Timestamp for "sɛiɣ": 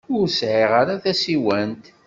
0.29-0.71